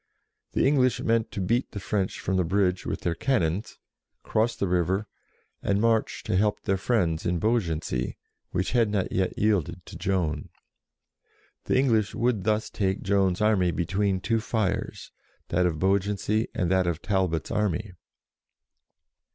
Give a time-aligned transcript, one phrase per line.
[0.53, 3.77] The English meant to beat the French from the bridge with their cannons,
[4.23, 5.05] cross the river,
[5.61, 8.17] and march to help their friends in Beaugency,
[8.49, 10.49] which had not yet yielded to Joan.
[11.65, 15.11] The English would thus take Joan's army between two fires,
[15.49, 17.91] that of Beaugency, and that of Talbot's army.